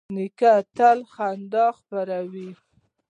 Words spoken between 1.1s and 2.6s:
خندا خپروي.